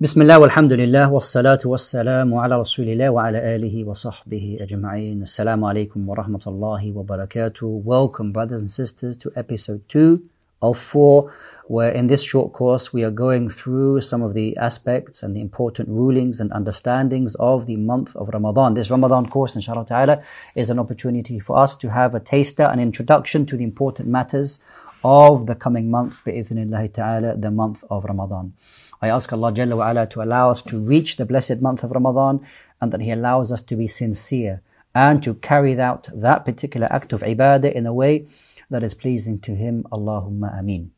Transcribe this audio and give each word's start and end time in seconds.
بسم 0.00 0.22
الله 0.22 0.38
والحمد 0.38 0.72
لله 0.72 1.12
والصلاة 1.12 1.58
والسلام 1.64 2.34
على 2.34 2.60
رسول 2.60 2.88
الله 2.88 3.10
وعلى 3.10 3.56
آله 3.56 3.84
وصحبه 3.84 4.58
أجمعين 4.60 5.22
السلام 5.22 5.64
عليكم 5.64 6.08
ورحمة 6.08 6.44
الله 6.46 6.92
وبركاته 6.96 7.82
Welcome 7.84 8.32
brothers 8.32 8.60
and 8.60 8.70
sisters 8.70 9.16
to 9.16 9.30
episode 9.36 9.80
2 9.88 10.20
of 10.62 10.78
4 10.78 11.32
where 11.68 11.90
in 11.90 12.06
this 12.06 12.22
short 12.22 12.52
course 12.52 12.92
we 12.92 13.02
are 13.02 13.10
going 13.10 13.48
through 13.48 14.00
some 14.00 14.22
of 14.22 14.34
the 14.34 14.56
aspects 14.56 15.22
and 15.22 15.34
the 15.34 15.40
important 15.40 15.88
rulings 15.88 16.40
and 16.40 16.52
understandings 16.52 17.34
of 17.36 17.66
the 17.66 17.76
month 17.76 18.14
of 18.14 18.28
Ramadan. 18.28 18.74
This 18.74 18.90
Ramadan 18.90 19.26
course, 19.28 19.56
inshallah 19.56 19.86
ta'ala, 19.86 20.22
is 20.54 20.70
an 20.70 20.78
opportunity 20.78 21.40
for 21.40 21.58
us 21.58 21.74
to 21.76 21.90
have 21.90 22.14
a 22.14 22.20
taster, 22.20 22.62
an 22.62 22.78
introduction 22.78 23.46
to 23.46 23.56
the 23.56 23.64
important 23.64 24.08
matters 24.08 24.62
of 25.02 25.46
the 25.46 25.54
coming 25.54 25.90
month, 25.90 26.22
bi'ithnillahi 26.24 26.92
ta'ala, 26.92 27.36
the 27.36 27.50
month 27.50 27.84
of 27.90 28.04
Ramadan. 28.04 28.54
I 29.01 29.09
ask 29.09 29.33
Allah 29.33 29.51
Jalla 29.51 29.77
wa 29.77 29.89
ala 29.89 30.05
to 30.07 30.21
allow 30.21 30.51
us 30.51 30.61
to 30.63 30.79
reach 30.79 31.17
the 31.17 31.25
blessed 31.25 31.59
month 31.59 31.83
of 31.83 31.91
Ramadan 31.91 32.45
and 32.79 32.93
that 32.93 33.01
He 33.01 33.09
allows 33.09 33.51
us 33.51 33.61
to 33.61 33.75
be 33.75 33.87
sincere 33.87 34.61
and 34.93 35.23
to 35.23 35.33
carry 35.35 35.79
out 35.79 36.07
that 36.13 36.45
particular 36.45 36.87
act 36.91 37.11
of 37.11 37.21
ibadah 37.21 37.73
in 37.73 37.87
a 37.87 37.93
way 37.93 38.27
that 38.69 38.83
is 38.83 38.93
pleasing 38.93 39.39
to 39.39 39.55
Him. 39.55 39.85
Allahumma 39.91 40.59
ameen. 40.59 40.91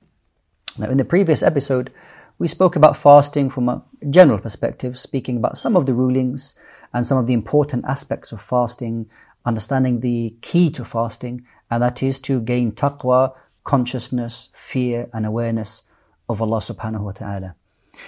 Now, 0.77 0.89
in 0.89 0.97
the 0.97 1.05
previous 1.05 1.41
episode, 1.41 1.93
we 2.39 2.47
spoke 2.47 2.75
about 2.75 2.97
fasting 2.97 3.49
from 3.49 3.69
a 3.69 3.83
general 4.09 4.39
perspective, 4.39 4.99
speaking 4.99 5.37
about 5.37 5.57
some 5.57 5.77
of 5.77 5.85
the 5.85 5.93
rulings 5.93 6.55
and 6.93 7.07
some 7.07 7.17
of 7.17 7.27
the 7.27 7.33
important 7.33 7.85
aspects 7.87 8.31
of 8.31 8.41
fasting, 8.41 9.09
understanding 9.45 10.01
the 10.01 10.35
key 10.41 10.69
to 10.71 10.83
fasting, 10.83 11.45
and 11.71 11.81
that 11.81 12.03
is 12.03 12.19
to 12.19 12.41
gain 12.41 12.71
taqwa, 12.71 13.33
consciousness, 13.63 14.49
fear, 14.53 15.09
and 15.13 15.25
awareness 15.25 15.83
of 16.27 16.41
Allah 16.41 16.57
subhanahu 16.57 17.01
wa 17.01 17.11
ta'ala. 17.11 17.55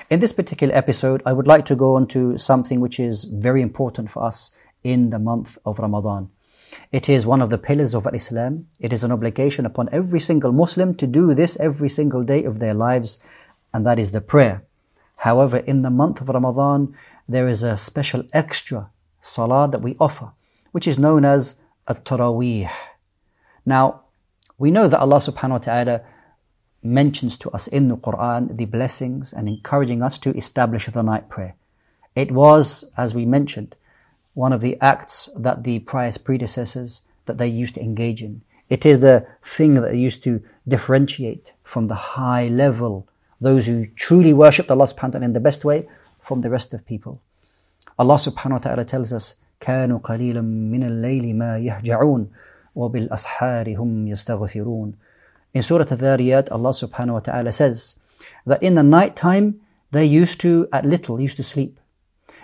In 0.09 0.19
this 0.19 0.33
particular 0.33 0.75
episode, 0.75 1.21
I 1.25 1.33
would 1.33 1.47
like 1.47 1.65
to 1.65 1.75
go 1.75 1.95
on 1.95 2.07
to 2.07 2.37
something 2.37 2.79
which 2.79 2.99
is 2.99 3.23
very 3.23 3.61
important 3.61 4.11
for 4.11 4.23
us 4.23 4.51
in 4.83 5.09
the 5.09 5.19
month 5.19 5.57
of 5.65 5.79
Ramadan. 5.79 6.29
It 6.91 7.09
is 7.09 7.25
one 7.25 7.41
of 7.41 7.49
the 7.49 7.57
pillars 7.57 7.95
of 7.95 8.07
Islam. 8.13 8.67
It 8.79 8.93
is 8.93 9.03
an 9.03 9.11
obligation 9.11 9.65
upon 9.65 9.89
every 9.91 10.19
single 10.19 10.51
Muslim 10.51 10.95
to 10.95 11.07
do 11.07 11.33
this 11.33 11.57
every 11.59 11.89
single 11.89 12.23
day 12.23 12.43
of 12.43 12.59
their 12.59 12.73
lives, 12.73 13.19
and 13.73 13.85
that 13.85 13.97
is 13.97 14.11
the 14.11 14.21
prayer. 14.21 14.63
However, 15.17 15.57
in 15.57 15.81
the 15.81 15.89
month 15.89 16.21
of 16.21 16.29
Ramadan, 16.29 16.95
there 17.27 17.47
is 17.47 17.63
a 17.63 17.77
special 17.77 18.23
extra 18.33 18.89
salah 19.21 19.69
that 19.71 19.81
we 19.81 19.95
offer, 19.99 20.31
which 20.71 20.87
is 20.87 20.99
known 20.99 21.25
as 21.25 21.61
at-taraweeh. 21.87 22.69
Now, 23.65 24.01
we 24.57 24.71
know 24.71 24.87
that 24.87 24.99
Allah 24.99 25.17
subhanahu 25.17 25.49
wa 25.49 25.57
ta'ala 25.57 26.01
mentions 26.84 27.36
to 27.38 27.50
us 27.50 27.66
in 27.66 27.88
the 27.88 27.96
Quran 27.96 28.56
the 28.56 28.64
blessings 28.64 29.32
and 29.32 29.48
encouraging 29.48 30.02
us 30.02 30.18
to 30.18 30.30
establish 30.36 30.86
the 30.86 31.02
night 31.02 31.28
prayer. 31.28 31.54
It 32.14 32.32
was, 32.32 32.84
as 32.96 33.14
we 33.14 33.26
mentioned, 33.26 33.76
one 34.34 34.52
of 34.52 34.60
the 34.60 34.80
acts 34.80 35.28
that 35.36 35.64
the 35.64 35.80
pious 35.80 36.18
predecessors 36.18 37.02
that 37.26 37.38
they 37.38 37.48
used 37.48 37.74
to 37.74 37.82
engage 37.82 38.22
in. 38.22 38.42
It 38.68 38.86
is 38.86 39.00
the 39.00 39.26
thing 39.42 39.74
that 39.74 39.90
they 39.90 39.98
used 39.98 40.22
to 40.24 40.42
differentiate 40.66 41.52
from 41.64 41.88
the 41.88 41.94
high 41.94 42.48
level, 42.48 43.08
those 43.40 43.66
who 43.66 43.86
truly 43.96 44.32
worshipped 44.32 44.70
Allah 44.70 44.86
subhanahu 44.86 45.02
wa 45.02 45.10
ta'ala 45.10 45.24
in 45.26 45.32
the 45.32 45.40
best 45.40 45.64
way 45.64 45.88
from 46.20 46.40
the 46.40 46.50
rest 46.50 46.72
of 46.72 46.86
people. 46.86 47.20
Allah 47.98 48.14
subhanahu 48.14 48.52
wa 48.52 48.58
ta'ala 48.58 48.84
tells 48.84 49.12
us, 49.12 49.34
كانوا 49.60 49.98
قليلا 49.98 50.40
من 50.40 50.82
الليل 50.82 51.36
ما 51.36 51.58
يهجعون 51.58 52.28
وبالأسحار 52.74 53.76
هم 53.76 54.08
يستغفرون. 54.08 54.94
in 55.55 55.63
Surah 55.63 55.85
Al-Dhariyat, 55.89 56.51
Allah 56.51 56.71
subhanahu 56.71 57.13
wa 57.13 57.19
ta'ala 57.21 57.49
says 57.53 57.97
that 58.45 58.61
in 58.61 58.75
the 58.75 58.83
night 58.83 59.15
time, 59.15 59.61
they 59.91 60.03
used 60.03 60.41
to, 60.41 60.67
at 60.73 60.85
little, 60.85 61.17
used 61.21 61.37
to 61.37 61.43
sleep. 61.43 61.79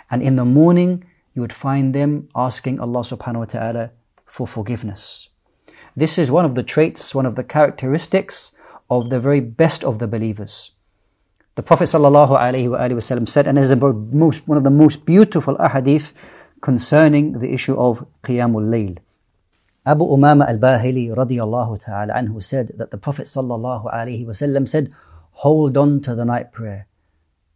And 0.09 0.23
in 0.23 0.37
the 0.37 0.45
morning, 0.45 1.03
you 1.35 1.41
would 1.41 1.51
find 1.51 1.93
them 1.93 2.29
asking 2.33 2.79
Allah 2.79 3.01
subhanahu 3.01 3.39
wa 3.39 3.45
ta'ala 3.45 3.91
for 4.25 4.47
forgiveness. 4.47 5.27
This 5.93 6.17
is 6.17 6.31
one 6.31 6.45
of 6.45 6.55
the 6.55 6.63
traits, 6.63 7.13
one 7.13 7.25
of 7.25 7.35
the 7.35 7.43
characteristics 7.43 8.55
of 8.89 9.09
the 9.09 9.19
very 9.19 9.41
best 9.41 9.83
of 9.83 9.99
the 9.99 10.07
believers. 10.07 10.71
The 11.55 11.63
Prophet 11.63 11.89
wasallam 11.89 13.27
said, 13.27 13.45
and 13.45 13.59
is 13.59 13.75
one 13.75 14.57
of 14.57 14.63
the 14.63 14.69
most 14.69 15.05
beautiful 15.05 15.57
ahadith 15.57 16.13
concerning 16.61 17.39
the 17.39 17.51
issue 17.51 17.75
of 17.77 18.07
Qiyamul 18.23 18.69
Layl. 18.71 18.99
Abu 19.83 20.05
Umama 20.05 20.47
al-Bahili 20.47 21.09
radiyallahu 21.09 21.81
ta'ala 21.81 22.13
anhu 22.13 22.43
said 22.43 22.71
that 22.77 22.91
the 22.91 22.97
Prophet 22.97 23.25
sallallahu 23.25 23.91
alaihi 23.91 24.27
wasallam 24.27 24.69
said, 24.69 24.93
hold 25.31 25.75
on 25.75 26.01
to 26.01 26.13
the 26.13 26.23
night 26.23 26.51
prayer 26.51 26.87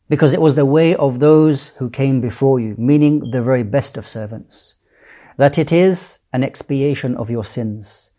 because 0.09 0.33
it 0.33 0.41
was 0.41 0.55
the 0.55 0.65
way 0.65 0.95
of 0.95 1.19
those 1.19 1.67
who 1.77 1.89
came 1.89 2.21
before 2.21 2.59
you, 2.59 2.75
meaning 2.77 3.31
the 3.31 3.41
very 3.41 3.63
best 3.63 3.97
of 3.97 4.07
servants. 4.07 4.75
That 5.37 5.57
it 5.57 5.71
is 5.71 6.19
an 6.33 6.43
expiation 6.43 7.15
of 7.15 7.29
your 7.29 7.45
sins, 7.45 8.11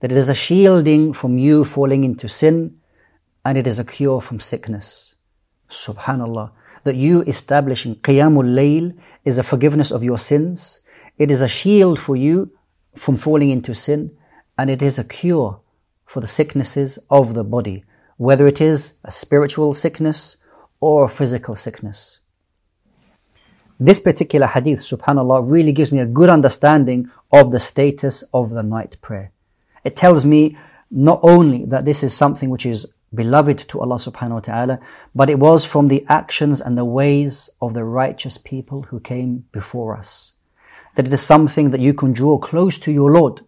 that 0.00 0.12
it 0.12 0.18
is 0.18 0.28
a 0.28 0.34
shielding 0.34 1.12
from 1.12 1.38
you 1.38 1.64
falling 1.64 2.04
into 2.04 2.28
sin, 2.28 2.76
and 3.44 3.56
it 3.56 3.66
is 3.66 3.78
a 3.78 3.84
cure 3.84 4.20
from 4.20 4.40
sickness. 4.40 5.14
Subhanallah. 5.70 6.50
That 6.84 6.96
you 6.96 7.22
establishing 7.22 7.96
Qiyamul 7.96 8.54
Layl 8.54 8.96
is 9.24 9.38
a 9.38 9.42
forgiveness 9.42 9.90
of 9.90 10.04
your 10.04 10.18
sins, 10.18 10.80
it 11.16 11.30
is 11.30 11.40
a 11.40 11.48
shield 11.48 11.98
for 11.98 12.16
you 12.16 12.50
from 12.94 13.16
falling 13.16 13.50
into 13.50 13.74
sin, 13.74 14.16
and 14.56 14.70
it 14.70 14.82
is 14.82 14.98
a 14.98 15.04
cure 15.04 15.60
for 16.06 16.20
the 16.20 16.26
sicknesses 16.26 16.98
of 17.10 17.34
the 17.34 17.44
body, 17.44 17.84
whether 18.16 18.46
it 18.46 18.60
is 18.60 18.98
a 19.04 19.10
spiritual 19.10 19.74
sickness, 19.74 20.36
or 20.80 21.08
physical 21.08 21.56
sickness. 21.56 22.20
This 23.80 23.98
particular 23.98 24.46
hadith, 24.46 24.80
subhanAllah, 24.80 25.50
really 25.50 25.72
gives 25.72 25.92
me 25.92 26.00
a 26.00 26.06
good 26.06 26.28
understanding 26.28 27.10
of 27.32 27.50
the 27.50 27.58
status 27.58 28.22
of 28.32 28.50
the 28.50 28.62
night 28.62 28.96
prayer. 29.00 29.32
It 29.82 29.96
tells 29.96 30.24
me 30.24 30.56
not 30.90 31.20
only 31.22 31.64
that 31.64 31.84
this 31.84 32.02
is 32.02 32.14
something 32.14 32.50
which 32.50 32.66
is 32.66 32.86
beloved 33.14 33.58
to 33.70 33.80
Allah 33.80 33.96
subhanahu 33.96 34.30
wa 34.30 34.40
ta'ala, 34.40 34.80
but 35.14 35.30
it 35.30 35.38
was 35.38 35.64
from 35.64 35.88
the 35.88 36.04
actions 36.08 36.60
and 36.60 36.76
the 36.76 36.84
ways 36.84 37.50
of 37.60 37.74
the 37.74 37.84
righteous 37.84 38.38
people 38.38 38.82
who 38.82 39.00
came 39.00 39.46
before 39.52 39.96
us 39.96 40.34
that 40.94 41.06
it 41.06 41.12
is 41.12 41.22
something 41.22 41.70
that 41.70 41.80
you 41.80 41.94
can 41.94 42.12
draw 42.12 42.38
close 42.38 42.78
to 42.78 42.92
your 42.92 43.12
Lord, 43.12 43.40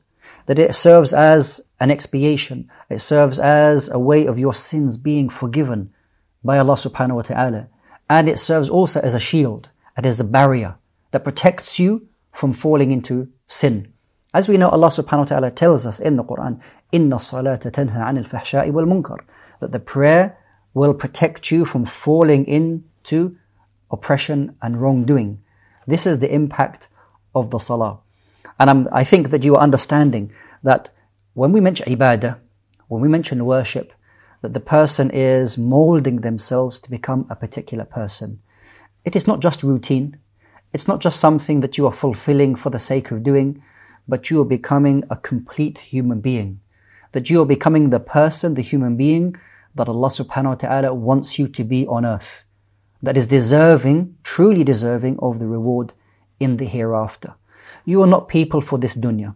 that 0.47 0.59
it 0.59 0.75
serves 0.75 1.13
as 1.13 1.61
an 1.81 1.91
expiation, 1.91 2.71
it 2.89 3.01
serves 3.01 3.39
as 3.39 3.89
a 3.89 3.99
way 3.99 4.27
of 4.27 4.39
your 4.39 4.55
sins 4.55 4.97
being 4.97 5.29
forgiven 5.29 5.93
by 6.45 6.59
Allah 6.59 6.75
subhanahu 6.75 7.17
wa 7.17 7.23
ta'ala, 7.23 7.69
and 8.09 8.29
it 8.29 8.39
serves 8.39 8.71
also 8.71 9.01
as 9.01 9.15
a 9.15 9.21
shield, 9.21 9.71
it 9.97 10.07
is 10.07 10.21
a 10.21 10.25
barrier 10.25 10.77
that 11.11 11.25
protects 11.25 11.79
you 11.79 12.09
from 12.33 12.53
falling 12.53 12.93
into 12.93 13.29
sin. 13.47 13.93
As 14.35 14.49
we 14.49 14.57
know, 14.57 14.69
Allah 14.69 14.89
subhanahu 14.89 15.19
wa 15.19 15.25
ta'ala 15.25 15.51
tells 15.51 15.87
us 15.87 15.99
in 15.99 16.17
the 16.17 16.25
Quran, 16.25 16.61
Inna 16.93 17.17
salata 17.17 17.71
tanha 17.71 18.05
anil 18.05 18.29
fahsha'i 18.29 18.71
wal 18.71 18.85
munkar, 18.85 19.19
that 19.61 19.73
the 19.73 19.81
prayer 19.81 20.39
will 20.75 20.93
protect 20.93 21.51
you 21.51 21.65
from 21.65 21.87
falling 21.87 22.45
into 22.47 23.37
oppression 23.91 24.55
and 24.61 24.81
wrongdoing. 24.81 25.43
This 25.87 26.07
is 26.07 26.19
the 26.19 26.33
impact 26.33 26.89
of 27.37 27.51
the 27.51 27.59
salah. 27.59 27.99
And 28.59 28.71
I'm, 28.71 28.89
i 28.91 29.05
think 29.05 29.31
that 29.31 29.45
you 29.45 29.55
are 29.55 29.63
understanding 29.69 30.33
that 30.63 30.91
when 31.35 31.53
we 31.53 31.61
mention 31.61 31.87
ibadah, 31.95 32.39
when 32.89 33.03
we 33.03 33.09
mention 33.09 33.45
worship, 33.45 33.93
that 34.43 34.55
the 34.55 34.69
person 34.79 35.11
is 35.11 35.59
molding 35.59 36.23
themselves 36.23 36.81
to 36.81 36.91
become 36.91 37.27
a 37.29 37.37
particular 37.37 37.85
person. 37.85 38.41
It 39.05 39.15
is 39.15 39.27
not 39.27 39.41
just 39.41 39.63
routine. 39.63 40.19
It's 40.73 40.89
not 40.89 41.01
just 41.01 41.21
something 41.21 41.61
that 41.61 41.77
you 41.79 41.87
are 41.87 41.93
fulfilling 41.93 42.55
for 42.57 42.71
the 42.71 42.79
sake 42.79 43.11
of 43.11 43.23
doing, 43.23 43.63
but 44.09 44.31
you 44.31 44.41
are 44.41 44.51
becoming 44.59 45.05
a 45.11 45.17
complete 45.17 45.79
human 45.79 46.21
being. 46.21 46.61
That 47.13 47.29
you 47.31 47.43
are 47.43 47.47
becoming 47.47 47.91
the 47.91 48.01
person, 48.01 48.55
the 48.55 48.63
human 48.63 48.97
being 48.97 49.37
that 49.75 49.89
Allah 49.89 50.09
subhanahu 50.09 50.55
wa 50.55 50.55
ta'ala 50.55 50.95
wants 50.95 51.39
you 51.39 51.49
to 51.49 51.63
be 51.65 51.87
on 51.87 52.07
earth. 52.07 52.47
That 53.03 53.17
is 53.17 53.27
deserving, 53.27 54.17
truly 54.23 54.65
deserving 54.65 55.19
of 55.21 55.39
the 55.39 55.47
reward 55.47 55.93
in 56.41 56.57
the 56.57 56.65
hereafter. 56.65 57.35
You 57.85 58.03
are 58.03 58.07
not 58.07 58.29
people 58.29 58.61
for 58.61 58.79
this 58.79 58.95
dunya. 58.95 59.35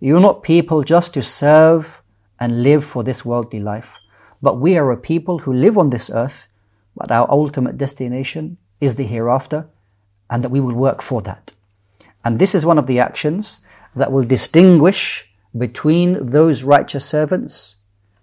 You 0.00 0.16
are 0.16 0.20
not 0.20 0.42
people 0.42 0.82
just 0.82 1.14
to 1.14 1.22
serve 1.22 2.02
and 2.38 2.62
live 2.62 2.84
for 2.84 3.02
this 3.02 3.24
worldly 3.24 3.60
life. 3.60 3.94
But 4.42 4.60
we 4.60 4.76
are 4.76 4.92
a 4.92 4.96
people 4.96 5.38
who 5.38 5.52
live 5.52 5.78
on 5.78 5.90
this 5.90 6.10
earth, 6.10 6.48
but 6.94 7.10
our 7.10 7.30
ultimate 7.30 7.78
destination 7.78 8.58
is 8.80 8.94
the 8.94 9.04
hereafter, 9.04 9.66
and 10.28 10.44
that 10.44 10.50
we 10.50 10.60
will 10.60 10.74
work 10.74 11.00
for 11.00 11.22
that. 11.22 11.54
And 12.24 12.38
this 12.38 12.54
is 12.54 12.66
one 12.66 12.78
of 12.78 12.86
the 12.86 12.98
actions 12.98 13.60
that 13.94 14.12
will 14.12 14.24
distinguish 14.24 15.30
between 15.56 16.26
those 16.26 16.62
righteous 16.62 17.06
servants 17.06 17.76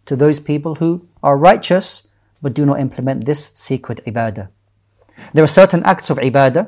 to 0.06 0.16
those 0.16 0.40
people 0.40 0.76
who 0.76 1.08
are 1.24 1.38
righteous 1.38 2.08
but 2.42 2.54
do 2.54 2.66
not 2.66 2.80
implement 2.80 3.26
this 3.26 3.52
secret 3.56 4.04
ibadah. 4.06 4.50
There 5.34 5.44
are 5.44 5.48
certain 5.48 5.82
acts 5.84 6.10
of 6.10 6.18
ibadah 6.18 6.68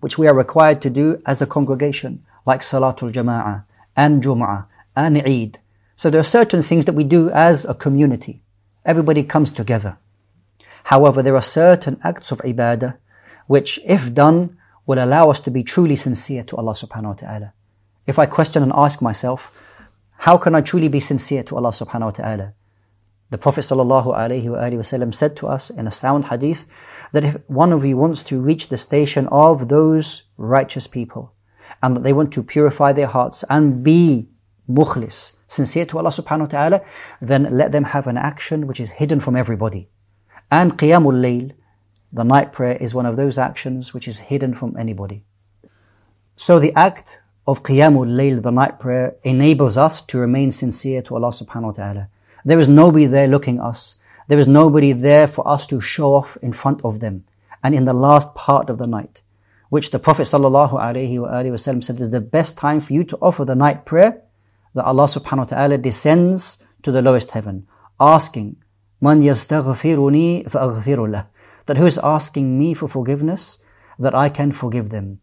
which 0.00 0.18
we 0.18 0.26
are 0.26 0.34
required 0.34 0.82
to 0.82 0.90
do 0.90 1.22
as 1.26 1.40
a 1.40 1.46
congregation, 1.46 2.24
like 2.44 2.60
Salatul 2.60 3.12
Jama'ah 3.12 3.64
and 3.96 4.22
Jum'ah 4.22 4.66
and 4.94 5.18
Eid. 5.18 5.58
So 5.96 6.10
there 6.10 6.20
are 6.20 6.24
certain 6.24 6.62
things 6.62 6.84
that 6.84 6.94
we 6.94 7.04
do 7.04 7.30
as 7.30 7.64
a 7.64 7.74
community. 7.74 8.42
Everybody 8.84 9.22
comes 9.22 9.50
together. 9.50 9.98
However, 10.84 11.22
there 11.22 11.34
are 11.34 11.42
certain 11.42 11.98
acts 12.04 12.30
of 12.30 12.38
ibadah 12.38 12.98
which 13.46 13.80
if 13.84 14.12
done 14.12 14.58
will 14.86 15.02
allow 15.02 15.30
us 15.30 15.40
to 15.40 15.50
be 15.50 15.64
truly 15.64 15.96
sincere 15.96 16.44
to 16.44 16.56
Allah 16.56 16.72
subhanahu 16.72 17.04
wa 17.04 17.14
ta'ala. 17.14 17.52
If 18.06 18.18
I 18.18 18.26
question 18.26 18.62
and 18.62 18.72
ask 18.74 19.02
myself, 19.02 19.50
how 20.18 20.38
can 20.38 20.54
I 20.54 20.60
truly 20.60 20.88
be 20.88 21.00
sincere 21.00 21.42
to 21.44 21.56
Allah 21.56 21.70
subhanahu 21.70 22.02
wa 22.02 22.10
ta'ala? 22.10 22.52
The 23.30 23.38
Prophet 23.38 23.62
sallallahu 23.62 24.14
alaihi 24.14 24.46
wasallam 24.46 25.12
said 25.12 25.36
to 25.38 25.48
us 25.48 25.70
in 25.70 25.88
a 25.88 25.90
sound 25.90 26.26
hadith 26.26 26.66
that 27.12 27.24
if 27.24 27.36
one 27.48 27.72
of 27.72 27.84
you 27.84 27.96
wants 27.96 28.22
to 28.24 28.40
reach 28.40 28.68
the 28.68 28.76
station 28.76 29.26
of 29.28 29.68
those 29.68 30.24
righteous 30.36 30.86
people 30.86 31.32
and 31.82 31.96
that 31.96 32.02
they 32.02 32.12
want 32.12 32.32
to 32.32 32.42
purify 32.42 32.92
their 32.92 33.06
hearts 33.06 33.44
and 33.48 33.82
be 33.82 34.28
mukhlis, 34.68 35.32
sincere 35.46 35.84
to 35.86 35.98
Allah 35.98 36.10
subhanahu 36.10 36.40
wa 36.40 36.46
ta'ala, 36.46 36.80
then 37.20 37.56
let 37.56 37.72
them 37.72 37.84
have 37.84 38.06
an 38.06 38.16
action 38.16 38.66
which 38.66 38.80
is 38.80 38.90
hidden 38.92 39.20
from 39.20 39.36
everybody. 39.36 39.88
And 40.50 40.78
qiyamul 40.78 41.20
layl, 41.20 41.52
the 42.12 42.24
night 42.24 42.52
prayer 42.52 42.76
is 42.76 42.94
one 42.94 43.06
of 43.06 43.16
those 43.16 43.38
actions 43.38 43.92
which 43.92 44.08
is 44.08 44.18
hidden 44.18 44.54
from 44.54 44.76
anybody. 44.76 45.24
So 46.36 46.58
the 46.58 46.72
act 46.74 47.20
of 47.46 47.62
qiyamul 47.62 48.08
layl, 48.08 48.42
the 48.42 48.50
night 48.50 48.80
prayer, 48.80 49.16
enables 49.22 49.76
us 49.76 50.00
to 50.06 50.18
remain 50.18 50.50
sincere 50.50 51.02
to 51.02 51.14
Allah 51.14 51.28
subhanahu 51.28 51.62
wa 51.62 51.72
ta'ala. 51.72 52.08
There 52.44 52.58
is 52.58 52.68
nobody 52.68 53.06
there 53.06 53.28
looking 53.28 53.60
us. 53.60 53.96
There 54.28 54.38
is 54.38 54.48
nobody 54.48 54.92
there 54.92 55.28
for 55.28 55.46
us 55.46 55.66
to 55.68 55.80
show 55.80 56.14
off 56.14 56.36
in 56.42 56.52
front 56.52 56.84
of 56.84 57.00
them. 57.00 57.24
And 57.62 57.74
in 57.74 57.84
the 57.84 57.92
last 57.92 58.34
part 58.34 58.70
of 58.70 58.78
the 58.78 58.86
night, 58.86 59.20
which 59.68 59.90
the 59.90 59.98
Prophet 59.98 60.22
ﷺ 60.22 61.84
said 61.84 62.00
is 62.00 62.10
the 62.10 62.20
best 62.20 62.56
time 62.56 62.80
for 62.80 62.92
you 62.92 63.04
to 63.04 63.16
offer 63.16 63.44
the 63.44 63.54
night 63.54 63.84
prayer, 63.84 64.22
that 64.74 64.84
Allah 64.84 65.04
subhanahu 65.04 65.38
wa 65.38 65.44
ta'ala 65.44 65.78
descends 65.78 66.64
to 66.82 66.92
the 66.92 67.02
lowest 67.02 67.30
heaven, 67.30 67.66
asking, 67.98 68.56
Man 69.00 69.22
yastaghfiruni 69.22 70.48
fa'aghfiru 70.48 71.26
That 71.66 71.76
who 71.76 71.86
is 71.86 71.98
asking 71.98 72.58
me 72.58 72.74
for 72.74 72.88
forgiveness, 72.88 73.58
that 73.98 74.14
I 74.14 74.28
can 74.28 74.52
forgive 74.52 74.90
them. 74.90 75.20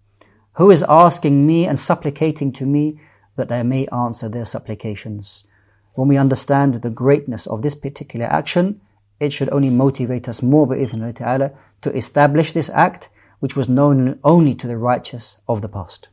Who 0.53 0.71
is 0.71 0.83
asking 0.83 1.45
me 1.45 1.65
and 1.65 1.79
supplicating 1.79 2.51
to 2.53 2.65
me, 2.65 2.99
that 3.35 3.51
I 3.51 3.63
may 3.63 3.87
answer 3.87 4.29
their 4.29 4.45
supplications. 4.45 5.45
When 5.93 6.07
we 6.07 6.17
understand 6.17 6.81
the 6.81 6.89
greatness 6.89 7.47
of 7.47 7.61
this 7.61 7.75
particular 7.75 8.25
action, 8.25 8.81
it 9.19 9.33
should 9.33 9.49
only 9.51 9.69
motivate 9.69 10.27
us 10.27 10.41
more 10.41 10.67
bi'idhnillah 10.67 11.15
ta'ala 11.15 11.51
to 11.81 11.95
establish 11.95 12.51
this 12.51 12.69
act 12.69 13.09
which 13.39 13.55
was 13.55 13.67
known 13.67 14.19
only 14.23 14.55
to 14.55 14.67
the 14.67 14.77
righteous 14.77 15.41
of 15.47 15.61
the 15.61 15.67
past. 15.69 16.07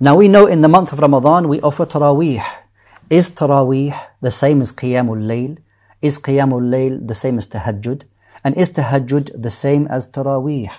Now 0.00 0.16
we 0.16 0.28
know 0.28 0.46
in 0.46 0.60
the 0.60 0.68
month 0.68 0.92
of 0.92 0.98
Ramadan 0.98 1.48
we 1.48 1.60
offer 1.60 1.86
Taraweeh. 1.86 2.44
Is 3.08 3.30
Taraweeh 3.30 3.98
the 4.20 4.30
same 4.30 4.60
as 4.60 4.72
Qiyamul 4.72 5.24
Layl? 5.24 5.58
Is 6.02 6.18
Qiyamul 6.18 6.68
Layl 6.68 7.06
the 7.06 7.14
same 7.14 7.38
as 7.38 7.46
Tahajjud? 7.46 8.02
And 8.42 8.56
is 8.56 8.70
Tahajjud 8.70 9.40
the 9.40 9.50
same 9.50 9.86
as 9.86 10.10
Taraweeh? 10.10 10.70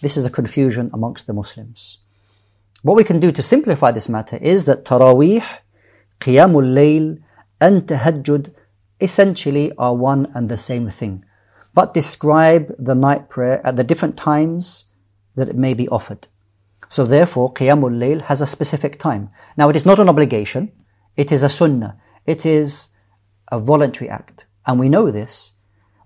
This 0.00 0.16
is 0.16 0.26
a 0.26 0.30
confusion 0.30 0.90
amongst 0.92 1.26
the 1.26 1.32
Muslims. 1.32 1.98
What 2.82 2.96
we 2.96 3.04
can 3.04 3.20
do 3.20 3.30
to 3.32 3.42
simplify 3.42 3.92
this 3.92 4.08
matter 4.08 4.36
is 4.38 4.64
that 4.64 4.84
Taraweeh, 4.84 5.44
Qiyamul 6.20 6.74
Layl, 6.74 7.22
and 7.60 7.82
Tahajjud 7.82 8.52
essentially 9.00 9.72
are 9.76 9.94
one 9.94 10.30
and 10.34 10.48
the 10.48 10.56
same 10.56 10.88
thing, 10.88 11.24
but 11.72 11.94
describe 11.94 12.74
the 12.78 12.94
night 12.94 13.28
prayer 13.28 13.60
at 13.66 13.76
the 13.76 13.84
different 13.84 14.16
times 14.16 14.86
that 15.34 15.48
it 15.48 15.56
may 15.56 15.74
be 15.74 15.88
offered. 15.88 16.28
So 16.88 17.04
therefore, 17.04 17.52
Qiyamul 17.52 17.98
Layl 17.98 18.22
has 18.22 18.40
a 18.40 18.46
specific 18.46 18.98
time. 18.98 19.30
Now 19.56 19.68
it 19.68 19.76
is 19.76 19.86
not 19.86 19.98
an 19.98 20.08
obligation, 20.08 20.72
it 21.16 21.32
is 21.32 21.42
a 21.42 21.48
sunnah, 21.48 22.00
it 22.26 22.46
is 22.46 22.90
a 23.50 23.58
voluntary 23.58 24.08
act. 24.08 24.46
And 24.66 24.78
we 24.78 24.88
know 24.88 25.10
this, 25.10 25.52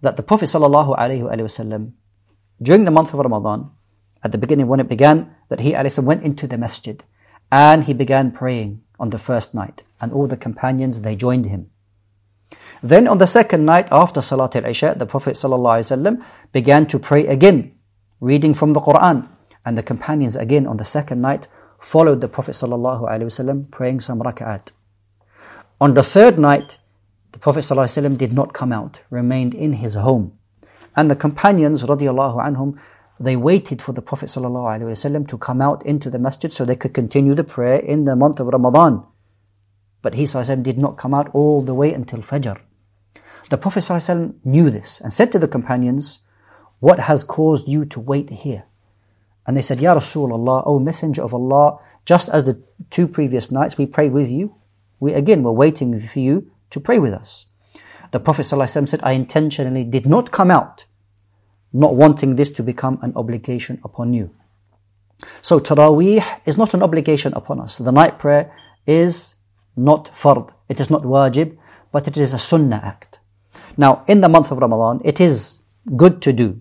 that 0.00 0.16
the 0.16 0.22
Prophet 0.22 0.46
ﷺ, 0.46 1.92
during 2.60 2.84
the 2.84 2.90
month 2.90 3.12
of 3.12 3.20
Ramadan, 3.20 3.70
at 4.22 4.32
the 4.32 4.38
beginning 4.38 4.66
when 4.66 4.80
it 4.80 4.88
began, 4.88 5.34
that 5.48 5.60
he 5.60 5.72
ﷺ, 5.72 6.04
went 6.04 6.22
into 6.22 6.46
the 6.46 6.58
masjid 6.58 7.04
and 7.52 7.84
he 7.84 7.92
began 7.92 8.32
praying 8.32 8.82
on 8.98 9.10
the 9.10 9.18
first 9.18 9.54
night. 9.54 9.84
And 10.00 10.12
all 10.12 10.26
the 10.26 10.36
companions, 10.36 11.02
they 11.02 11.16
joined 11.16 11.46
him. 11.46 11.70
Then 12.81 13.07
on 13.07 13.17
the 13.17 13.27
second 13.27 13.65
night 13.65 13.87
after 13.91 14.19
Salat 14.19 14.57
al-Isha, 14.57 14.95
the 14.97 15.05
Prophet 15.05 15.35
ﷺ 15.35 16.21
began 16.51 16.85
to 16.87 16.99
pray 16.99 17.25
again, 17.27 17.73
reading 18.19 18.53
from 18.53 18.73
the 18.73 18.81
Quran. 18.81 19.29
And 19.65 19.77
the 19.77 19.83
companions 19.83 20.35
again 20.35 20.67
on 20.67 20.75
the 20.75 20.83
second 20.83 21.21
night 21.21 21.47
followed 21.79 22.19
the 22.19 22.27
Prophet 22.27 22.51
ﷺ 22.51 23.71
praying 23.71 24.01
some 24.01 24.19
rak'at. 24.19 24.71
On 25.79 25.93
the 25.93 26.03
third 26.03 26.37
night, 26.37 26.77
the 27.31 27.39
Prophet 27.39 27.59
ﷺ 27.59 28.17
did 28.17 28.33
not 28.33 28.53
come 28.53 28.73
out, 28.73 28.99
remained 29.09 29.53
in 29.53 29.73
his 29.73 29.93
home. 29.95 30.37
And 30.95 31.09
the 31.09 31.15
companions 31.15 31.83
radiallahu 31.83 32.43
anhum, 32.43 32.77
they 33.19 33.37
waited 33.37 33.81
for 33.81 33.93
the 33.93 34.01
Prophet 34.01 34.25
ﷺ 34.25 35.27
to 35.29 35.37
come 35.37 35.61
out 35.61 35.85
into 35.85 36.09
the 36.09 36.19
masjid 36.19 36.51
so 36.51 36.65
they 36.65 36.75
could 36.75 36.93
continue 36.93 37.33
the 37.33 37.45
prayer 37.45 37.79
in 37.79 38.03
the 38.03 38.17
month 38.17 38.41
of 38.41 38.47
Ramadan. 38.47 39.05
But 40.01 40.15
he 40.15 40.23
ﷺ 40.23 40.63
did 40.63 40.77
not 40.77 40.97
come 40.97 41.13
out 41.13 41.29
all 41.33 41.61
the 41.61 41.73
way 41.73 41.93
until 41.93 42.19
Fajr. 42.19 42.59
The 43.50 43.56
Prophet 43.58 43.80
ﷺ 43.80 44.34
knew 44.44 44.70
this 44.70 45.00
and 45.00 45.12
said 45.12 45.32
to 45.32 45.38
the 45.38 45.48
companions, 45.48 46.20
What 46.80 47.00
has 47.00 47.24
caused 47.24 47.66
you 47.66 47.84
to 47.86 48.00
wait 48.00 48.28
here? 48.30 48.64
And 49.46 49.56
they 49.56 49.62
said, 49.62 49.80
Ya 49.80 49.94
Rasulullah, 49.94 50.62
O 50.66 50.78
Messenger 50.78 51.22
of 51.22 51.32
Allah, 51.32 51.78
just 52.04 52.28
as 52.28 52.44
the 52.44 52.62
two 52.90 53.08
previous 53.08 53.50
nights 53.50 53.78
we 53.78 53.86
prayed 53.86 54.12
with 54.12 54.28
you, 54.28 54.54
we 55.00 55.14
again 55.14 55.42
were 55.42 55.52
waiting 55.52 55.98
for 56.00 56.18
you 56.18 56.50
to 56.70 56.80
pray 56.80 56.98
with 56.98 57.14
us. 57.14 57.46
The 58.10 58.20
Prophet 58.20 58.42
ﷺ 58.42 58.88
said, 58.88 59.00
I 59.02 59.12
intentionally 59.12 59.84
did 59.84 60.06
not 60.06 60.30
come 60.30 60.50
out, 60.50 60.86
not 61.72 61.94
wanting 61.94 62.36
this 62.36 62.50
to 62.52 62.62
become 62.62 62.98
an 63.02 63.12
obligation 63.16 63.80
upon 63.84 64.12
you. 64.12 64.34
So 65.42 65.58
Taraweeh 65.58 66.24
is 66.46 66.58
not 66.58 66.74
an 66.74 66.82
obligation 66.82 67.32
upon 67.34 67.60
us. 67.60 67.78
The 67.78 67.92
night 67.92 68.18
prayer 68.18 68.54
is 68.86 69.34
not 69.76 70.10
fard, 70.14 70.52
it 70.68 70.80
is 70.80 70.90
not 70.90 71.02
wajib, 71.02 71.56
but 71.92 72.06
it 72.08 72.16
is 72.16 72.34
a 72.34 72.38
sunnah 72.38 72.80
act. 72.82 73.17
Now, 73.78 74.04
in 74.06 74.20
the 74.20 74.28
month 74.28 74.50
of 74.50 74.58
Ramadan, 74.58 75.00
it 75.04 75.20
is 75.20 75.62
good 75.96 76.20
to 76.22 76.32
do, 76.34 76.60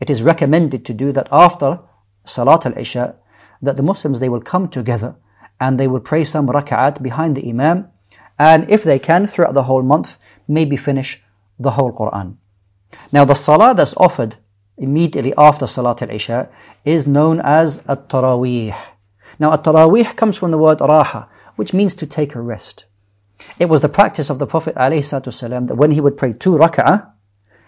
it 0.00 0.08
is 0.08 0.22
recommended 0.22 0.86
to 0.86 0.94
do 0.94 1.12
that 1.12 1.28
after 1.30 1.80
Salat 2.24 2.64
al-Isha, 2.64 3.16
that 3.60 3.76
the 3.76 3.82
Muslims, 3.82 4.20
they 4.20 4.28
will 4.30 4.40
come 4.40 4.68
together 4.68 5.16
and 5.60 5.78
they 5.78 5.88
will 5.88 6.00
pray 6.00 6.24
some 6.24 6.46
rak'at 6.48 7.02
behind 7.02 7.36
the 7.36 7.48
Imam 7.48 7.88
and 8.38 8.68
if 8.70 8.82
they 8.82 8.98
can, 8.98 9.26
throughout 9.26 9.54
the 9.54 9.64
whole 9.64 9.82
month, 9.82 10.18
maybe 10.48 10.76
finish 10.76 11.22
the 11.58 11.72
whole 11.72 11.92
Quran. 11.92 12.36
Now 13.12 13.24
the 13.24 13.34
salah 13.34 13.74
that's 13.74 13.96
offered 13.96 14.36
immediately 14.76 15.32
after 15.36 15.66
Salat 15.66 16.02
al-Isha 16.02 16.48
is 16.84 17.06
known 17.06 17.40
as 17.40 17.82
at-Taraweeh. 17.88 18.74
Now 19.38 19.52
at-Taraweeh 19.52 20.16
comes 20.16 20.36
from 20.36 20.50
the 20.50 20.58
word 20.58 20.78
raha, 20.78 21.28
which 21.56 21.72
means 21.72 21.94
to 21.94 22.06
take 22.06 22.34
a 22.34 22.40
rest. 22.40 22.86
It 23.58 23.68
was 23.68 23.80
the 23.80 23.88
practice 23.88 24.30
of 24.30 24.38
the 24.38 24.46
Prophet 24.46 24.74
ﷺ 24.74 25.68
that 25.68 25.76
when 25.76 25.92
he 25.92 26.00
would 26.00 26.16
pray 26.16 26.32
two 26.32 26.52
rak'ah, 26.52 27.12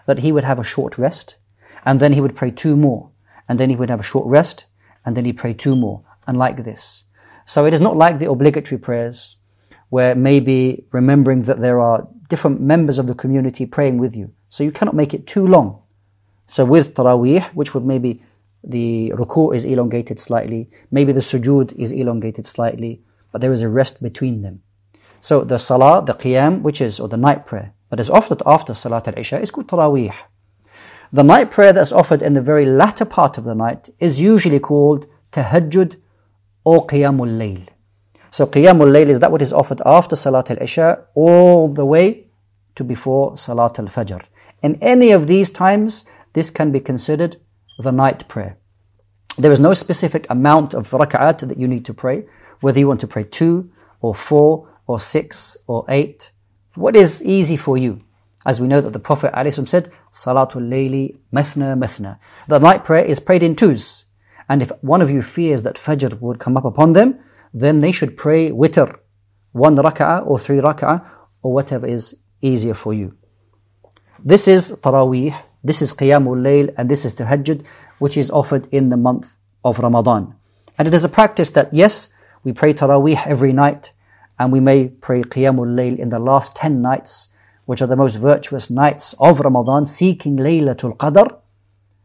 that 0.05 0.19
he 0.19 0.31
would 0.31 0.43
have 0.43 0.59
a 0.59 0.63
short 0.63 0.97
rest, 0.97 1.37
and 1.85 1.99
then 1.99 2.13
he 2.13 2.21
would 2.21 2.35
pray 2.35 2.51
two 2.51 2.75
more, 2.75 3.11
and 3.47 3.59
then 3.59 3.69
he 3.69 3.75
would 3.75 3.89
have 3.89 3.99
a 3.99 4.03
short 4.03 4.27
rest, 4.27 4.65
and 5.05 5.15
then 5.15 5.25
he'd 5.25 5.37
pray 5.37 5.53
two 5.53 5.75
more, 5.75 6.03
and 6.27 6.37
like 6.37 6.63
this. 6.63 7.03
So 7.45 7.65
it 7.65 7.73
is 7.73 7.81
not 7.81 7.95
like 7.95 8.19
the 8.19 8.29
obligatory 8.29 8.79
prayers, 8.79 9.37
where 9.89 10.15
maybe 10.15 10.85
remembering 10.91 11.43
that 11.43 11.61
there 11.61 11.79
are 11.79 12.07
different 12.27 12.59
members 12.59 12.97
of 12.97 13.07
the 13.07 13.13
community 13.13 13.65
praying 13.65 13.99
with 13.99 14.15
you. 14.15 14.33
So 14.49 14.63
you 14.63 14.71
cannot 14.71 14.95
make 14.95 15.13
it 15.13 15.27
too 15.27 15.45
long. 15.45 15.83
So 16.47 16.65
with 16.65 16.95
Taraweeh, 16.95 17.45
which 17.53 17.73
would 17.73 17.85
maybe 17.85 18.23
the 18.63 19.13
ruku' 19.15 19.55
is 19.55 19.63
elongated 19.63 20.19
slightly, 20.19 20.69
maybe 20.89 21.11
the 21.11 21.19
sujood 21.19 21.73
is 21.73 21.91
elongated 21.91 22.47
slightly, 22.47 23.03
but 23.31 23.41
there 23.41 23.51
is 23.51 23.61
a 23.61 23.69
rest 23.69 24.01
between 24.01 24.41
them. 24.41 24.63
So 25.25 25.43
the 25.43 25.57
salah, 25.57 26.05
the 26.05 26.13
qiyam, 26.13 26.61
which 26.61 26.79
is, 26.79 26.99
or 26.99 27.07
the 27.07 27.17
night 27.17 27.47
prayer, 27.47 27.73
that 27.89 27.99
is 27.99 28.11
offered 28.11 28.43
after 28.45 28.75
Salat 28.75 29.07
al-Isha 29.07 29.41
is 29.41 29.49
called 29.49 29.65
Taraweeh. 29.67 30.13
The 31.11 31.23
night 31.23 31.49
prayer 31.49 31.73
that's 31.73 31.91
offered 31.91 32.21
in 32.21 32.33
the 32.33 32.43
very 32.43 32.67
latter 32.67 33.05
part 33.05 33.39
of 33.39 33.43
the 33.43 33.55
night 33.55 33.89
is 33.97 34.19
usually 34.19 34.59
called 34.59 35.07
Tahajjud 35.31 35.95
or 36.63 36.85
Qiyamul 36.85 37.39
Layl. 37.39 37.67
So 38.29 38.45
Qiyamul 38.45 38.91
Layl 38.95 39.07
is 39.07 39.19
that 39.21 39.31
what 39.31 39.41
is 39.41 39.51
offered 39.51 39.81
after 39.83 40.15
Salat 40.15 40.51
al-Isha 40.51 41.07
all 41.15 41.69
the 41.69 41.87
way 41.87 42.27
to 42.75 42.83
before 42.83 43.35
Salat 43.35 43.79
al-Fajr. 43.79 44.21
In 44.61 44.77
any 44.79 45.09
of 45.09 45.25
these 45.25 45.49
times, 45.49 46.05
this 46.33 46.51
can 46.51 46.71
be 46.71 46.79
considered 46.79 47.37
the 47.79 47.91
night 47.91 48.27
prayer. 48.27 48.57
There 49.39 49.51
is 49.51 49.59
no 49.59 49.73
specific 49.73 50.27
amount 50.29 50.75
of 50.75 50.91
rak'at 50.91 51.39
that 51.39 51.57
you 51.57 51.67
need 51.67 51.85
to 51.85 51.95
pray 51.95 52.25
whether 52.61 52.77
you 52.77 52.87
want 52.87 53.01
to 53.01 53.07
pray 53.07 53.23
two 53.23 53.71
or 54.01 54.13
four 54.13 54.69
or 54.87 54.99
six 54.99 55.57
or 55.67 55.85
eight. 55.89 56.31
What 56.75 56.95
is 56.95 57.23
easy 57.23 57.57
for 57.57 57.77
you? 57.77 58.01
As 58.45 58.61
we 58.61 58.67
know 58.67 58.81
that 58.81 58.93
the 58.93 58.99
Prophet 58.99 59.33
ﷺ 59.33 59.67
said, 59.67 59.91
Salatul 60.11 60.69
Layli 60.69 61.17
Mathna 61.33 61.77
Mathna. 61.77 62.19
The 62.47 62.59
night 62.59 62.83
prayer 62.83 63.03
is 63.03 63.19
prayed 63.19 63.43
in 63.43 63.55
twos. 63.55 64.05
And 64.47 64.61
if 64.61 64.71
one 64.81 65.01
of 65.01 65.09
you 65.09 65.21
fears 65.21 65.63
that 65.63 65.75
Fajr 65.75 66.19
would 66.21 66.39
come 66.39 66.55
up 66.55 66.65
upon 66.65 66.93
them, 66.93 67.19
then 67.53 67.79
they 67.79 67.91
should 67.91 68.17
pray 68.17 68.51
witr, 68.51 68.99
one 69.53 69.75
rak'ah 69.75 70.27
or 70.27 70.37
three 70.37 70.57
rak'ah, 70.57 71.03
or 71.41 71.53
whatever 71.53 71.87
is 71.87 72.17
easier 72.41 72.73
for 72.73 72.93
you. 72.93 73.17
This 74.23 74.47
is 74.47 74.73
Taraweeh, 74.83 75.35
This 75.65 75.81
is 75.81 75.93
Qiyamul 75.93 76.41
Layl 76.45 76.73
and 76.77 76.89
this 76.89 77.05
is 77.05 77.15
Tahajjud, 77.15 77.65
which 77.97 78.17
is 78.17 78.29
offered 78.29 78.67
in 78.71 78.89
the 78.89 78.97
month 78.97 79.35
of 79.63 79.79
Ramadan. 79.79 80.35
And 80.77 80.87
it 80.87 80.93
is 80.93 81.03
a 81.03 81.09
practice 81.09 81.49
that, 81.51 81.73
yes, 81.73 82.13
we 82.43 82.53
pray 82.53 82.75
Taraweeh 82.75 83.25
every 83.25 83.51
night, 83.51 83.91
and 84.39 84.51
we 84.51 84.59
may 84.59 84.89
pray 84.89 85.21
Qiyamul 85.23 85.75
Layl 85.75 85.97
in 85.97 86.09
the 86.09 86.19
last 86.19 86.55
10 86.55 86.81
nights, 86.81 87.29
which 87.65 87.81
are 87.81 87.87
the 87.87 87.95
most 87.95 88.15
virtuous 88.15 88.69
nights 88.69 89.15
of 89.19 89.39
Ramadan, 89.39 89.85
seeking 89.85 90.37
Laylatul 90.37 90.97
Qadr. 90.97 91.39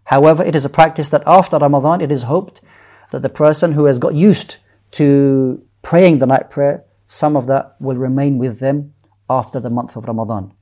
However, 0.04 0.42
it 0.42 0.54
is 0.54 0.64
a 0.64 0.70
practice 0.70 1.08
that 1.10 1.22
after 1.26 1.58
Ramadan, 1.58 2.00
it 2.00 2.10
is 2.10 2.24
hoped 2.24 2.60
that 3.10 3.22
the 3.22 3.28
person 3.28 3.72
who 3.72 3.84
has 3.84 3.98
got 3.98 4.14
used 4.14 4.56
to 4.92 5.64
praying 5.82 6.18
the 6.18 6.26
night 6.26 6.50
prayer, 6.50 6.84
some 7.06 7.36
of 7.36 7.46
that 7.48 7.76
will 7.80 7.96
remain 7.96 8.38
with 8.38 8.60
them 8.60 8.94
after 9.28 9.60
the 9.60 9.70
month 9.70 9.96
of 9.96 10.04
Ramadan 10.04 10.52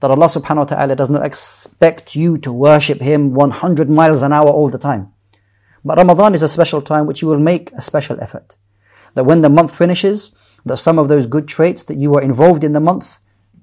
that 0.00 0.10
Allah 0.10 0.26
subhanahu 0.26 0.56
wa 0.56 0.64
ta'ala 0.64 0.96
does 0.96 1.10
not 1.10 1.24
expect 1.24 2.14
you 2.14 2.38
to 2.38 2.52
worship 2.52 3.00
Him 3.00 3.34
100 3.34 3.90
miles 3.90 4.22
an 4.22 4.32
hour 4.32 4.48
all 4.48 4.68
the 4.68 4.78
time. 4.78 5.12
But 5.84 5.98
Ramadan 5.98 6.34
is 6.34 6.42
a 6.42 6.48
special 6.48 6.80
time 6.80 7.06
which 7.06 7.22
you 7.22 7.28
will 7.28 7.38
make 7.38 7.72
a 7.72 7.80
special 7.80 8.20
effort. 8.20 8.56
That 9.14 9.24
when 9.24 9.40
the 9.40 9.48
month 9.48 9.76
finishes, 9.76 10.36
that 10.64 10.76
some 10.78 10.98
of 10.98 11.08
those 11.08 11.26
good 11.26 11.48
traits 11.48 11.82
that 11.84 11.96
you 11.96 12.10
were 12.10 12.22
involved 12.22 12.64
in 12.64 12.72
the 12.72 12.80
month, 12.80 13.18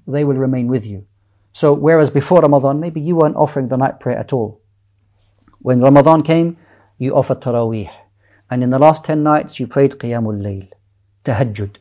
they 0.06 0.24
will 0.24 0.36
remain 0.36 0.66
with 0.66 0.86
you. 0.86 1.06
So 1.52 1.72
whereas 1.72 2.10
before 2.10 2.40
Ramadan, 2.40 2.80
maybe 2.80 3.00
you 3.00 3.16
weren't 3.16 3.36
offering 3.36 3.68
the 3.68 3.76
night 3.76 4.00
prayer 4.00 4.18
at 4.18 4.32
all. 4.32 4.60
When 5.60 5.80
Ramadan 5.80 6.22
came, 6.22 6.58
you 6.98 7.14
offered 7.14 7.40
Taraweeh. 7.40 7.90
And 8.50 8.62
in 8.62 8.70
the 8.70 8.78
last 8.78 9.04
10 9.04 9.22
nights, 9.22 9.58
you 9.58 9.66
prayed 9.66 9.92
Qiyamul 9.92 10.40
Layl, 10.40 10.68
Tahajjud. 11.24 11.78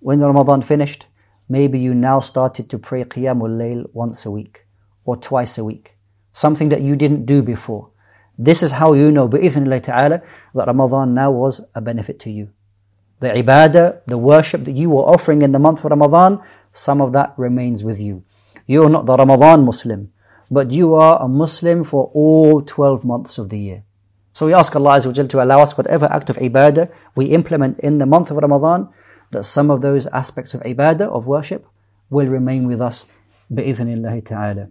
When 0.00 0.20
Ramadan 0.20 0.62
finished, 0.62 1.06
Maybe 1.52 1.78
you 1.78 1.92
now 1.94 2.20
started 2.20 2.70
to 2.70 2.78
pray 2.78 3.04
Qiyamul 3.04 3.58
Layl 3.60 3.90
once 3.92 4.24
a 4.24 4.30
week 4.30 4.66
or 5.04 5.18
twice 5.18 5.58
a 5.58 5.64
week. 5.64 5.98
Something 6.32 6.70
that 6.70 6.80
you 6.80 6.96
didn't 6.96 7.26
do 7.26 7.42
before. 7.42 7.90
This 8.38 8.62
is 8.62 8.70
how 8.70 8.94
you 8.94 9.10
know, 9.10 9.28
bi'ithnillah 9.28 9.82
ta'ala, 9.82 10.22
that 10.54 10.66
Ramadan 10.66 11.12
now 11.12 11.30
was 11.30 11.60
a 11.74 11.82
benefit 11.82 12.18
to 12.20 12.30
you 12.30 12.48
the 13.22 13.30
ibadah, 13.30 14.02
the 14.06 14.18
worship 14.18 14.64
that 14.64 14.74
you 14.74 14.90
were 14.90 15.06
offering 15.06 15.42
in 15.42 15.52
the 15.52 15.58
month 15.62 15.84
of 15.84 15.90
Ramadan, 15.90 16.42
some 16.72 17.00
of 17.00 17.12
that 17.12 17.32
remains 17.36 17.84
with 17.84 18.00
you. 18.00 18.24
You're 18.66 18.90
not 18.90 19.06
the 19.06 19.16
Ramadan 19.16 19.64
Muslim, 19.64 20.10
but 20.50 20.72
you 20.72 20.94
are 20.94 21.22
a 21.22 21.28
Muslim 21.28 21.84
for 21.84 22.10
all 22.14 22.60
12 22.60 23.04
months 23.04 23.38
of 23.38 23.48
the 23.48 23.58
year. 23.58 23.84
So 24.32 24.46
we 24.46 24.54
ask 24.54 24.74
Allah 24.74 24.98
Azza 24.98 25.28
to 25.28 25.42
allow 25.42 25.60
us 25.60 25.78
whatever 25.78 26.06
act 26.10 26.30
of 26.30 26.36
ibadah 26.36 26.90
we 27.14 27.26
implement 27.26 27.78
in 27.78 27.98
the 27.98 28.06
month 28.06 28.32
of 28.32 28.38
Ramadan, 28.38 28.88
that 29.30 29.44
some 29.44 29.70
of 29.70 29.82
those 29.82 30.08
aspects 30.08 30.52
of 30.54 30.60
ibadah, 30.62 31.06
of 31.06 31.28
worship, 31.28 31.64
will 32.10 32.26
remain 32.26 32.66
with 32.66 32.80
us 32.80 33.06
ta'ala. 33.54 34.68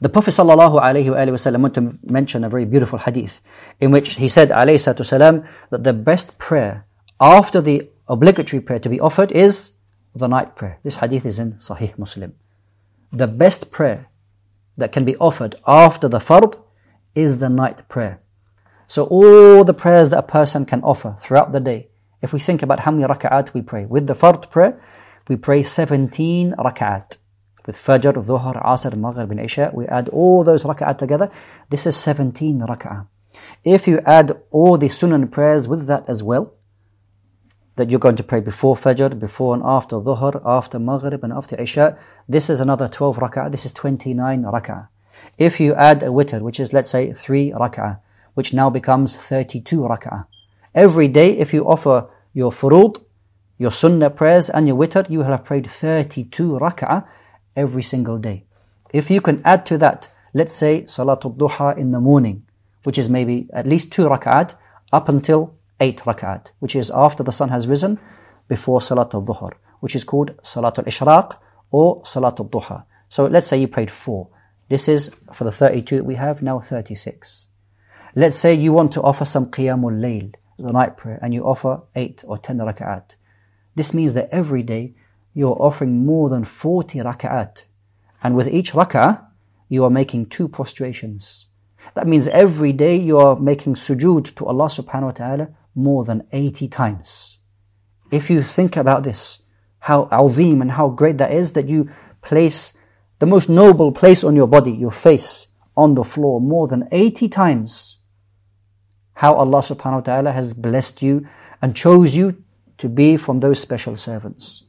The 0.00 0.08
Prophet 0.08 0.32
sallallahu 0.32 0.80
alayhi 0.80 1.08
wasallam 1.08 1.62
went 1.62 1.74
to 1.74 1.98
mention 2.02 2.44
a 2.44 2.50
very 2.50 2.66
beautiful 2.66 2.98
hadith 2.98 3.40
in 3.80 3.92
which 3.92 4.16
he 4.16 4.28
said 4.28 4.50
alayhi 4.50 4.80
salam 5.04 5.44
that 5.70 5.84
the 5.84 5.92
best 5.92 6.36
prayer 6.36 6.84
after 7.20 7.60
the 7.60 7.90
obligatory 8.08 8.60
prayer 8.60 8.78
to 8.80 8.88
be 8.88 8.98
offered 8.98 9.30
is 9.32 9.74
the 10.14 10.26
night 10.26 10.56
prayer. 10.56 10.78
This 10.82 10.96
hadith 10.96 11.26
is 11.26 11.38
in 11.38 11.52
Sahih 11.54 11.96
Muslim. 11.98 12.34
The 13.12 13.28
best 13.28 13.70
prayer 13.70 14.08
that 14.76 14.92
can 14.92 15.04
be 15.04 15.16
offered 15.16 15.56
after 15.66 16.08
the 16.08 16.18
fard 16.18 16.58
is 17.14 17.38
the 17.38 17.48
night 17.48 17.86
prayer. 17.88 18.20
So 18.86 19.04
all 19.04 19.64
the 19.64 19.74
prayers 19.74 20.10
that 20.10 20.18
a 20.18 20.26
person 20.26 20.64
can 20.64 20.82
offer 20.82 21.16
throughout 21.20 21.52
the 21.52 21.60
day, 21.60 21.90
if 22.22 22.32
we 22.32 22.38
think 22.38 22.62
about 22.62 22.80
how 22.80 22.90
many 22.90 23.04
rak'at 23.04 23.54
we 23.54 23.62
pray, 23.62 23.84
with 23.84 24.06
the 24.06 24.14
fard 24.14 24.50
prayer, 24.50 24.80
we 25.28 25.36
pray 25.36 25.62
17 25.62 26.54
rak'at. 26.58 27.18
With 27.66 27.76
Fajr, 27.76 28.14
Dhuhr, 28.14 28.64
Asr, 28.64 28.96
Maghrib 28.96 29.30
and 29.30 29.40
Isha, 29.40 29.70
we 29.74 29.86
add 29.86 30.08
all 30.08 30.42
those 30.42 30.64
rak'at 30.64 30.98
together. 30.98 31.30
This 31.68 31.86
is 31.86 31.96
17 31.96 32.60
rak'ah. 32.60 33.06
If 33.62 33.86
you 33.86 34.00
add 34.06 34.40
all 34.50 34.76
the 34.76 34.86
sunan 34.86 35.30
prayers 35.30 35.68
with 35.68 35.86
that 35.86 36.08
as 36.08 36.22
well, 36.22 36.54
that 37.80 37.88
you're 37.88 37.98
going 37.98 38.14
to 38.14 38.22
pray 38.22 38.40
before 38.40 38.76
Fajr, 38.76 39.18
before 39.18 39.54
and 39.54 39.62
after 39.64 39.96
Dhuhr, 39.96 40.42
after 40.44 40.78
Maghrib 40.78 41.24
and 41.24 41.32
after 41.32 41.58
Isha, 41.58 41.96
this 42.28 42.50
is 42.50 42.60
another 42.60 42.88
12 42.88 43.16
rak'ah, 43.16 43.50
this 43.50 43.64
is 43.64 43.72
29 43.72 44.42
rak'ah. 44.42 44.88
If 45.38 45.60
you 45.60 45.74
add 45.74 46.02
a 46.02 46.08
witr, 46.08 46.42
which 46.42 46.60
is 46.60 46.74
let's 46.74 46.90
say 46.90 47.14
3 47.14 47.52
rak'ah, 47.52 48.00
which 48.34 48.52
now 48.52 48.68
becomes 48.68 49.16
32 49.16 49.80
rak'ah. 49.80 50.26
Every 50.74 51.08
day, 51.08 51.38
if 51.38 51.54
you 51.54 51.66
offer 51.66 52.10
your 52.34 52.50
furud, 52.50 53.02
your 53.56 53.72
sunnah 53.72 54.10
prayers 54.10 54.50
and 54.50 54.68
your 54.68 54.76
witr, 54.76 55.08
you 55.08 55.20
will 55.20 55.24
have 55.24 55.46
prayed 55.46 55.66
32 55.66 56.58
rak'ah 56.58 57.08
every 57.56 57.82
single 57.82 58.18
day. 58.18 58.44
If 58.92 59.10
you 59.10 59.22
can 59.22 59.40
add 59.42 59.64
to 59.66 59.78
that, 59.78 60.12
let's 60.34 60.52
say 60.52 60.82
Salatul 60.82 61.34
Duha 61.34 61.78
in 61.78 61.92
the 61.92 62.00
morning, 62.00 62.44
which 62.84 62.98
is 62.98 63.08
maybe 63.08 63.48
at 63.54 63.66
least 63.66 63.90
2 63.90 64.02
rak'at 64.02 64.54
up 64.92 65.08
until 65.08 65.54
8 65.80 65.98
rak'at, 66.00 66.52
which 66.58 66.76
is 66.76 66.90
after 66.90 67.22
the 67.22 67.32
sun 67.32 67.48
has 67.48 67.66
risen, 67.66 67.98
before 68.48 68.80
Salatul 68.80 69.24
Dhuhr, 69.24 69.52
which 69.80 69.96
is 69.96 70.04
called 70.04 70.36
Salatul 70.42 70.86
Ishraq 70.86 71.38
or 71.70 72.02
Salatul 72.02 72.50
Duha. 72.50 72.84
So 73.08 73.26
let's 73.26 73.46
say 73.46 73.58
you 73.58 73.68
prayed 73.68 73.90
4. 73.90 74.28
This 74.68 74.88
is 74.88 75.10
for 75.32 75.44
the 75.44 75.52
32 75.52 75.96
that 75.96 76.04
we 76.04 76.16
have, 76.16 76.42
now 76.42 76.60
36. 76.60 77.48
Let's 78.14 78.36
say 78.36 78.54
you 78.54 78.72
want 78.72 78.92
to 78.92 79.02
offer 79.02 79.24
some 79.24 79.46
Qiyamul 79.46 80.00
Layl 80.00 80.34
the 80.58 80.72
night 80.72 80.96
prayer 80.96 81.18
and 81.22 81.32
you 81.32 81.44
offer 81.44 81.82
8 81.94 82.24
or 82.26 82.38
10 82.38 82.58
rak'at. 82.58 83.14
This 83.74 83.94
means 83.94 84.12
that 84.14 84.28
every 84.30 84.62
day 84.62 84.94
you 85.32 85.48
are 85.48 85.56
offering 85.56 86.04
more 86.04 86.28
than 86.28 86.44
40 86.44 86.98
rak'at. 86.98 87.64
And 88.22 88.36
with 88.36 88.48
each 88.48 88.72
rak'ah, 88.72 89.26
you 89.68 89.84
are 89.84 89.90
making 89.90 90.26
two 90.26 90.48
prostrations. 90.48 91.46
That 91.94 92.06
means 92.06 92.28
every 92.28 92.72
day 92.72 92.96
you 92.96 93.18
are 93.18 93.36
making 93.36 93.74
sujood 93.74 94.34
to 94.34 94.46
Allah 94.46 94.66
subhanahu 94.66 95.02
wa 95.02 95.10
ta'ala 95.12 95.48
more 95.82 96.04
than 96.04 96.26
80 96.32 96.68
times. 96.68 97.38
If 98.10 98.30
you 98.30 98.42
think 98.42 98.76
about 98.76 99.02
this, 99.02 99.44
how 99.80 100.08
azim 100.10 100.60
and 100.60 100.72
how 100.72 100.88
great 100.88 101.18
that 101.18 101.32
is 101.32 101.52
that 101.54 101.68
you 101.68 101.90
place 102.22 102.76
the 103.18 103.26
most 103.26 103.48
noble 103.48 103.92
place 103.92 104.24
on 104.24 104.36
your 104.36 104.46
body, 104.46 104.72
your 104.72 104.90
face, 104.90 105.48
on 105.76 105.94
the 105.94 106.04
floor 106.04 106.40
more 106.40 106.68
than 106.68 106.88
80 106.90 107.28
times 107.28 108.00
how 109.20 109.34
Allah 109.34 109.60
subhanahu 109.60 110.00
wa 110.00 110.08
ta'ala 110.08 110.32
has 110.32 110.54
blessed 110.54 111.02
you 111.02 111.28
and 111.60 111.76
chose 111.76 112.16
you 112.16 112.42
to 112.78 112.88
be 112.88 113.18
from 113.18 113.40
those 113.40 113.60
special 113.60 113.94
servants. 113.94 114.64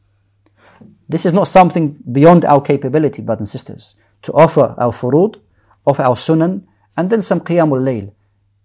This 1.08 1.26
is 1.26 1.32
not 1.32 1.48
something 1.48 2.04
beyond 2.12 2.44
our 2.44 2.60
capability, 2.60 3.22
brothers 3.22 3.48
and 3.48 3.50
sisters. 3.50 3.96
To 4.24 4.34
offer 4.34 4.76
our 4.78 4.92
furud, 4.92 5.40
offer 5.86 6.02
our 6.02 6.16
sunan, 6.16 6.64
and 6.98 7.10
then 7.10 7.22
some 7.22 7.40
qiyamul 7.40 7.80
layl. 7.80 8.12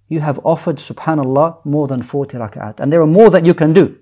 You 0.08 0.20
have 0.20 0.38
offered, 0.44 0.76
subhanallah, 0.76 1.64
more 1.64 1.88
than 1.88 2.02
40 2.02 2.38
rak'at. 2.38 2.80
And 2.80 2.92
there 2.92 3.00
are 3.00 3.06
more 3.06 3.30
that 3.30 3.44
you 3.44 3.54
can 3.54 3.72
do. 3.72 3.98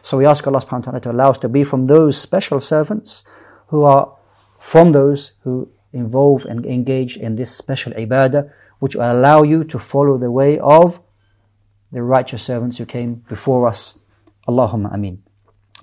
So 0.00 0.16
we 0.16 0.26
ask 0.26 0.46
Allah 0.46 0.60
subhanahu 0.60 0.86
wa 0.86 0.98
ta'ala 0.98 1.00
to 1.00 1.10
allow 1.10 1.30
us 1.30 1.38
to 1.38 1.48
be 1.48 1.64
from 1.64 1.86
those 1.86 2.16
special 2.16 2.60
servants 2.60 3.24
who 3.68 3.82
are 3.82 4.16
from 4.58 4.92
those 4.92 5.32
who 5.42 5.68
involve 5.92 6.44
and 6.46 6.64
engage 6.64 7.16
in 7.16 7.36
this 7.36 7.54
special 7.54 7.92
ibadah, 7.92 8.50
which 8.78 8.96
will 8.96 9.12
allow 9.12 9.42
you 9.42 9.64
to 9.64 9.78
follow 9.78 10.16
the 10.16 10.30
way 10.30 10.58
of 10.58 11.00
the 11.90 12.02
righteous 12.02 12.42
servants 12.42 12.78
who 12.78 12.86
came 12.86 13.16
before 13.28 13.68
us. 13.68 13.98
Allahumma 14.48 14.94
ameen. 14.94 15.22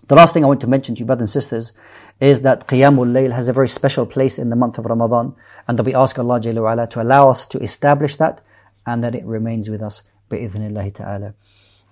The 0.07 0.15
last 0.15 0.33
thing 0.33 0.43
I 0.43 0.47
want 0.47 0.61
to 0.61 0.67
mention 0.67 0.95
to 0.95 0.99
you, 0.99 1.05
brothers 1.05 1.35
and 1.35 1.43
sisters, 1.43 1.73
is 2.19 2.41
that 2.41 2.67
Qiyamul 2.67 3.11
Layl 3.11 3.31
has 3.31 3.47
a 3.47 3.53
very 3.53 3.69
special 3.69 4.07
place 4.07 4.39
in 4.39 4.49
the 4.49 4.55
month 4.55 4.79
of 4.79 4.85
Ramadan, 4.85 5.35
and 5.67 5.77
that 5.77 5.83
we 5.83 5.93
ask 5.93 6.17
Allah 6.17 6.41
to 6.41 7.01
allow 7.01 7.29
us 7.29 7.45
to 7.45 7.59
establish 7.59 8.15
that, 8.15 8.41
and 8.89 9.03
that 9.03 9.13
it 9.13 9.23
remains 9.23 9.69
with 9.69 9.81
us, 9.81 10.01
ta'ala. 10.29 11.33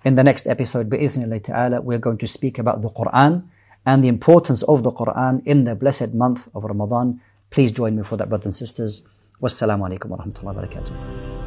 In 0.04 0.14
the 0.16 0.24
next 0.24 0.46
episode, 0.46 0.90
ta'ala, 0.90 1.80
we're 1.80 1.98
going 1.98 2.18
to 2.18 2.26
speak 2.26 2.58
about 2.58 2.82
the 2.82 2.90
Quran 2.90 3.44
and 3.86 4.02
the 4.02 4.08
importance 4.08 4.62
of 4.64 4.82
the 4.82 4.90
Quran 4.90 5.42
in 5.46 5.64
the 5.64 5.74
blessed 5.74 6.12
month 6.12 6.48
of 6.54 6.64
Ramadan. 6.64 7.20
Please 7.50 7.70
join 7.72 7.96
me 7.96 8.02
for 8.02 8.16
that, 8.16 8.28
brothers 8.28 8.46
and 8.46 8.54
sisters. 8.54 9.02
Wassalamu 9.40 9.88
alaikum 9.88 10.06
wa 10.06 10.18
rahmatullahi 10.18 10.54
wa 10.56 10.62
barakatuh. 10.62 11.37